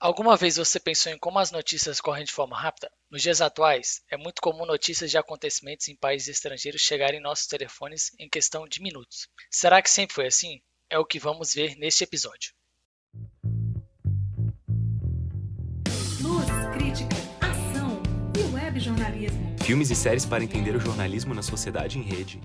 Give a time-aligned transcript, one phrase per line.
[0.00, 2.88] Alguma vez você pensou em como as notícias correm de forma rápida?
[3.10, 7.48] Nos dias atuais, é muito comum notícias de acontecimentos em países estrangeiros chegarem em nossos
[7.48, 9.26] telefones em questão de minutos.
[9.50, 10.60] Será que sempre foi assim?
[10.88, 12.52] É o que vamos ver neste episódio.
[16.20, 18.00] Luz, crítica, ação
[18.38, 19.56] e web jornalismo.
[19.64, 22.40] Filmes e séries para entender o jornalismo na sociedade em rede.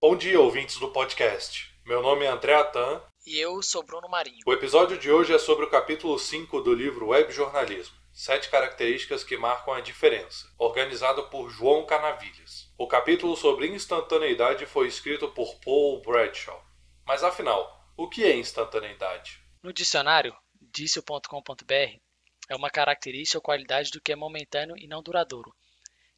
[0.00, 1.72] Bom dia, ouvintes do podcast.
[1.86, 4.40] Meu nome é André Atan E eu sou Bruno Marinho.
[4.46, 7.94] O episódio de hoje é sobre o capítulo 5 do livro Web Jornalismo.
[8.12, 12.72] Sete características que marcam a diferença, organizado por João Canavilhas.
[12.78, 16.64] O capítulo sobre instantaneidade foi escrito por Paul Bradshaw.
[17.06, 19.38] Mas afinal, o que é instantaneidade?
[19.62, 22.00] No dicionário, dicio.com.br,
[22.48, 25.54] é uma característica ou qualidade do que é momentâneo e não duradouro,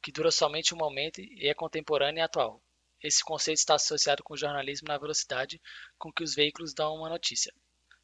[0.01, 2.61] que dura somente um momento e é contemporâneo e atual.
[3.03, 5.61] Esse conceito está associado com o jornalismo na velocidade
[5.97, 7.53] com que os veículos dão uma notícia.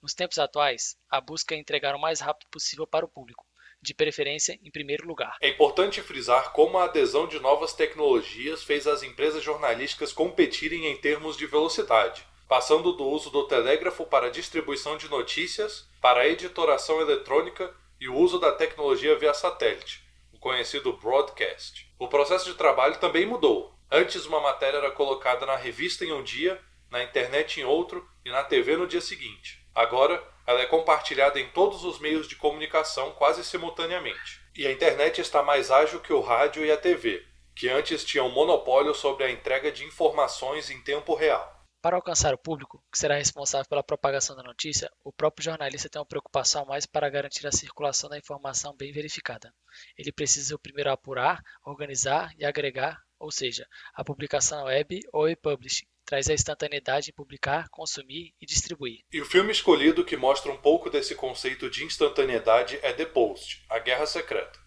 [0.01, 3.45] Nos tempos atuais, a busca é entregar o mais rápido possível para o público,
[3.81, 5.37] de preferência em primeiro lugar.
[5.41, 10.97] É importante frisar como a adesão de novas tecnologias fez as empresas jornalísticas competirem em
[10.97, 16.99] termos de velocidade, passando do uso do telégrafo para distribuição de notícias, para a editoração
[16.99, 21.89] eletrônica e o uso da tecnologia via satélite, o conhecido broadcast.
[21.97, 23.78] O processo de trabalho também mudou.
[23.91, 28.29] Antes, uma matéria era colocada na revista em um dia, na internet em outro e
[28.29, 29.65] na TV no dia seguinte.
[29.73, 34.41] Agora, ela é compartilhada em todos os meios de comunicação quase simultaneamente.
[34.55, 38.29] E a internet está mais ágil que o rádio e a TV, que antes tinham
[38.29, 41.59] monopólio sobre a entrega de informações em tempo real.
[41.81, 45.99] Para alcançar o público, que será responsável pela propagação da notícia, o próprio jornalista tem
[45.99, 49.53] uma preocupação mais para garantir a circulação da informação bem verificada.
[49.97, 56.27] Ele precisa primeiro apurar, organizar e agregar, ou seja, a publicação web ou e-publishing traz
[56.27, 59.01] a instantaneidade em publicar, consumir e distribuir.
[59.11, 63.63] E o filme escolhido que mostra um pouco desse conceito de instantaneidade é The Post,
[63.69, 64.59] A Guerra Secreta.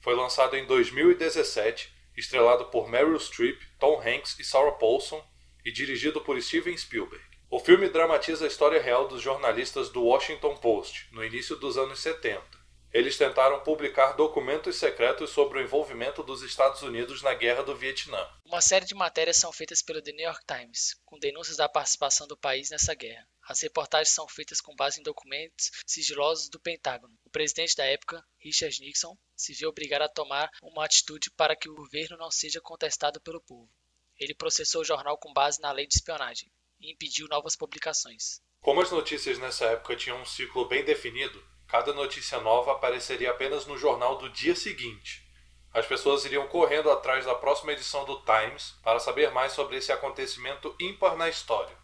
[0.00, 5.24] Foi lançado em 2017, estrelado por Meryl Streep, Tom Hanks e Sarah Paulson
[5.64, 7.24] e dirigido por Steven Spielberg.
[7.50, 11.98] O filme dramatiza a história real dos jornalistas do Washington Post, no início dos anos
[12.00, 12.59] 70.
[12.92, 18.28] Eles tentaram publicar documentos secretos sobre o envolvimento dos Estados Unidos na Guerra do Vietnã.
[18.44, 22.26] Uma série de matérias são feitas pelo The New York Times, com denúncias da participação
[22.26, 23.24] do país nessa guerra.
[23.48, 27.16] As reportagens são feitas com base em documentos sigilosos do Pentágono.
[27.24, 31.68] O presidente da época, Richard Nixon, se viu obrigado a tomar uma atitude para que
[31.68, 33.70] o governo não seja contestado pelo povo.
[34.18, 36.50] Ele processou o jornal com base na lei de espionagem
[36.80, 38.40] e impediu novas publicações.
[38.60, 43.64] Como as notícias nessa época tinham um ciclo bem definido, cada notícia nova apareceria apenas
[43.64, 45.24] no jornal do dia seguinte.
[45.72, 49.92] As pessoas iriam correndo atrás da próxima edição do Times para saber mais sobre esse
[49.92, 51.76] acontecimento ímpar na história.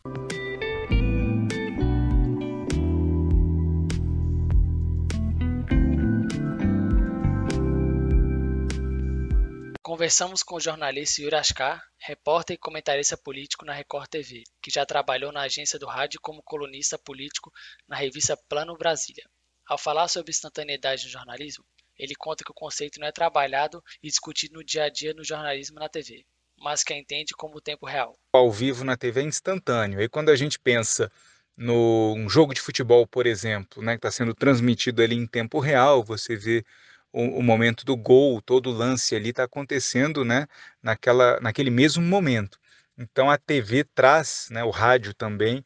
[9.85, 11.37] Conversamos com o jornalista Yuri
[11.97, 16.43] repórter e comentarista político na Record TV, que já trabalhou na agência do rádio como
[16.43, 17.53] colunista político
[17.87, 19.25] na revista Plano Brasília.
[19.67, 21.65] Ao falar sobre instantaneidade no jornalismo,
[21.99, 25.25] ele conta que o conceito não é trabalhado e discutido no dia a dia no
[25.25, 26.25] jornalismo na TV,
[26.59, 28.17] mas que a entende como tempo real.
[28.33, 30.01] Ao vivo na TV é instantâneo.
[30.01, 31.11] E quando a gente pensa
[31.57, 35.59] no um jogo de futebol, por exemplo, né, que está sendo transmitido ali em tempo
[35.59, 36.65] real, você vê
[37.13, 40.47] o, o momento do gol, todo o lance ali está acontecendo né,
[40.83, 42.59] naquela, naquele mesmo momento.
[42.97, 45.65] Então a TV traz, né, o rádio também,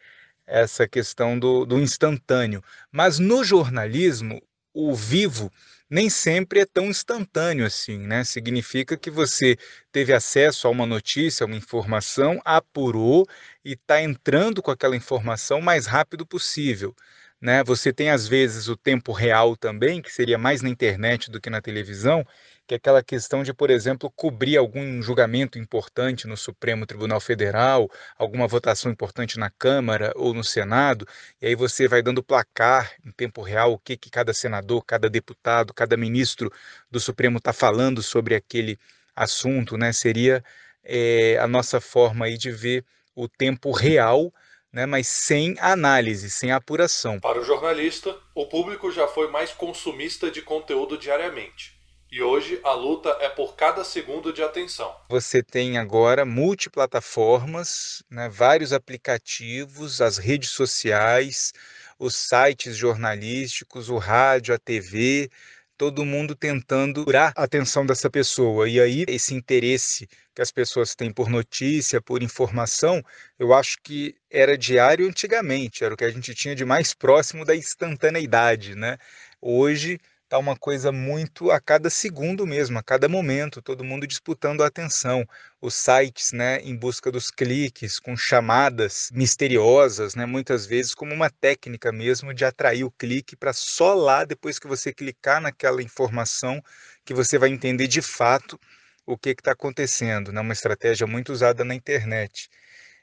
[0.50, 2.62] essa questão do, do instantâneo.
[2.90, 4.42] Mas no jornalismo,
[4.74, 5.50] o vivo
[5.88, 8.22] nem sempre é tão instantâneo assim, né?
[8.22, 9.56] Significa que você
[9.90, 13.26] teve acesso a uma notícia, a uma informação, apurou
[13.64, 16.94] e está entrando com aquela informação o mais rápido possível.
[17.40, 17.64] Né?
[17.64, 21.48] Você tem às vezes o tempo real também, que seria mais na internet do que
[21.50, 22.24] na televisão,
[22.70, 27.90] que é aquela questão de, por exemplo, cobrir algum julgamento importante no Supremo Tribunal Federal,
[28.16, 31.04] alguma votação importante na Câmara ou no Senado,
[31.42, 35.10] e aí você vai dando placar em tempo real o que, que cada senador, cada
[35.10, 36.48] deputado, cada ministro
[36.88, 38.78] do Supremo está falando sobre aquele
[39.16, 39.92] assunto, né?
[39.92, 40.40] Seria
[40.84, 42.84] é, a nossa forma aí de ver
[43.16, 44.32] o tempo real
[44.72, 47.18] né, mas sem análise, sem apuração.
[47.18, 51.79] Para o jornalista, o público já foi mais consumista de conteúdo diariamente.
[52.12, 54.92] E hoje a luta é por cada segundo de atenção.
[55.08, 61.52] Você tem agora multiplataformas, né, vários aplicativos, as redes sociais,
[62.00, 65.30] os sites jornalísticos, o rádio, a TV,
[65.78, 68.68] todo mundo tentando curar a atenção dessa pessoa.
[68.68, 73.00] E aí, esse interesse que as pessoas têm por notícia, por informação,
[73.38, 77.44] eu acho que era diário antigamente, era o que a gente tinha de mais próximo
[77.44, 78.98] da instantaneidade, né?
[79.40, 84.62] Hoje está uma coisa muito a cada segundo mesmo, a cada momento, todo mundo disputando
[84.62, 85.26] a atenção.
[85.60, 91.28] Os sites, né, em busca dos cliques, com chamadas misteriosas, né, muitas vezes como uma
[91.28, 96.62] técnica mesmo de atrair o clique para só lá depois que você clicar naquela informação
[97.04, 98.56] que você vai entender de fato
[99.04, 100.30] o que está acontecendo.
[100.32, 100.40] Né?
[100.40, 102.48] Uma estratégia muito usada na internet.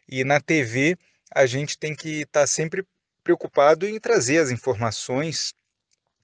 [0.08, 0.98] E na TV,
[1.36, 2.86] a gente tem que estar tá sempre
[3.22, 5.54] preocupado em trazer as informações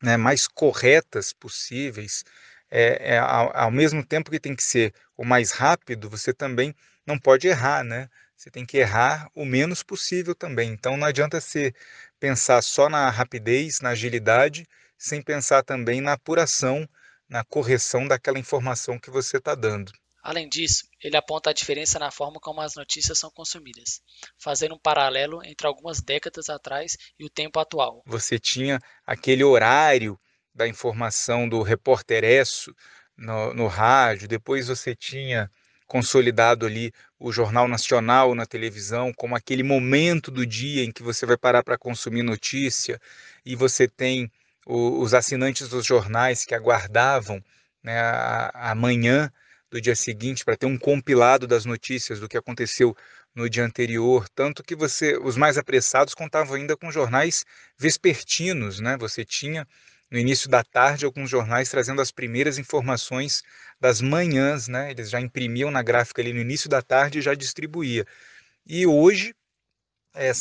[0.03, 2.23] né, mais corretas possíveis.
[2.69, 6.75] É, é, ao, ao, mesmo tempo que tem que ser o mais rápido, você também
[7.05, 8.09] não pode errar, né?
[8.35, 10.71] Você tem que errar o menos possível também.
[10.71, 11.73] Então não adianta você
[12.19, 14.67] pensar só na rapidez, na agilidade,
[14.97, 16.87] sem pensar também na apuração,
[17.29, 19.91] na correção daquela informação que você está dando.
[20.23, 24.01] Além disso, ele aponta a diferença na forma como as notícias são consumidas,
[24.37, 28.01] fazendo um paralelo entre algumas décadas atrás e o tempo atual.
[28.05, 30.17] Você tinha aquele horário
[30.55, 32.73] da informação do repórteresso
[33.17, 35.51] no, no rádio, depois você tinha
[35.85, 41.25] consolidado ali o Jornal Nacional na televisão como aquele momento do dia em que você
[41.25, 42.99] vai parar para consumir notícia
[43.45, 44.31] e você tem
[44.65, 47.43] o, os assinantes dos jornais que aguardavam
[47.83, 49.29] né, a, a manhã
[49.73, 52.95] do dia seguinte para ter um compilado das notícias do que aconteceu
[53.33, 57.43] no dia anterior, tanto que você, os mais apressados contavam ainda com jornais
[57.75, 58.95] vespertinos, né?
[58.97, 59.67] Você tinha
[60.11, 63.41] no início da tarde alguns jornais trazendo as primeiras informações
[63.81, 64.91] das manhãs, né?
[64.91, 68.05] Eles já imprimiam na gráfica ali no início da tarde e já distribuía.
[68.67, 69.33] E hoje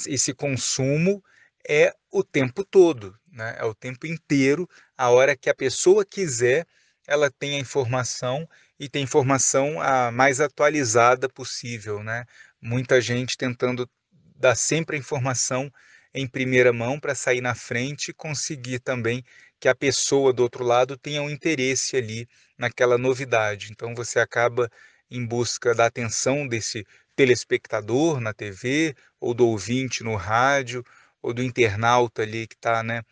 [0.06, 1.25] esse consumo
[1.67, 3.56] é o tempo todo, né?
[3.58, 6.67] É o tempo inteiro, a hora que a pessoa quiser,
[7.06, 8.46] ela tem a informação
[8.78, 12.24] e tem informação a mais atualizada possível, né?
[12.60, 13.88] Muita gente tentando
[14.36, 15.70] dar sempre a informação
[16.14, 19.22] em primeira mão para sair na frente e conseguir também
[19.60, 22.26] que a pessoa do outro lado tenha um interesse ali
[22.58, 23.69] naquela novidade.
[23.70, 24.69] Então você acaba
[25.10, 26.84] em busca da atenção desse
[27.14, 30.82] telespectador na TV ou do ouvinte no rádio
[31.22, 33.02] ou do internauta ali que está, né,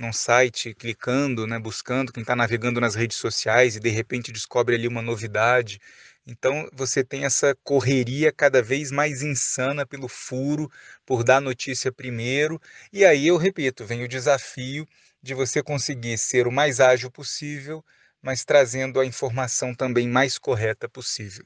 [0.00, 4.74] num site, clicando, né, buscando, quem está navegando nas redes sociais e de repente descobre
[4.74, 5.78] ali uma novidade.
[6.26, 10.70] Então você tem essa correria cada vez mais insana pelo furo,
[11.04, 12.60] por dar notícia primeiro.
[12.92, 14.86] E aí eu repito, vem o desafio
[15.22, 17.84] de você conseguir ser o mais ágil possível,
[18.22, 21.44] mas trazendo a informação também mais correta possível.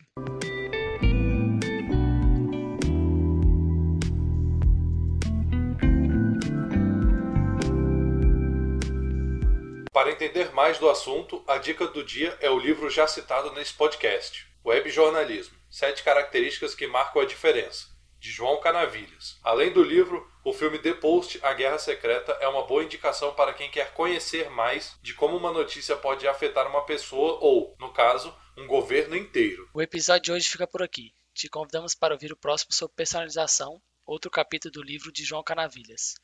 [9.94, 13.72] Para entender mais do assunto, a dica do dia é o livro já citado nesse
[13.74, 17.86] podcast, Web Jornalismo: Sete Características que Marcam a Diferença,
[18.18, 19.38] de João Canavilhas.
[19.40, 23.54] Além do livro, o filme The Post, A Guerra Secreta, é uma boa indicação para
[23.54, 28.36] quem quer conhecer mais de como uma notícia pode afetar uma pessoa ou, no caso,
[28.58, 29.70] um governo inteiro.
[29.72, 31.14] O episódio de hoje fica por aqui.
[31.32, 36.14] Te convidamos para ouvir o próximo sobre personalização, outro capítulo do livro de João Canavilhas.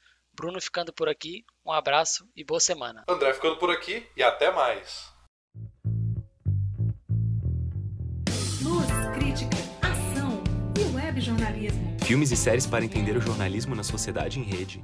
[0.40, 3.04] Bruno ficando por aqui, um abraço e boa semana.
[3.06, 5.12] André ficando por aqui e até mais.
[8.62, 10.42] Luz, crítica, ação
[10.78, 11.94] e web jornalismo.
[12.02, 14.80] Filmes e séries para entender o jornalismo na sociedade em rede.